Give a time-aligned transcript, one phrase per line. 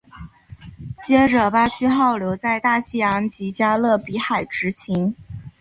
[1.03, 5.15] 接着巴区号留在大西洋及加勒比海执勤。